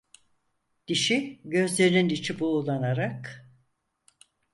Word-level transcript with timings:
Dişi, 0.87 1.41
gözlerinin 1.45 2.09
içi 2.09 2.39
buğulanarak: 2.39 3.49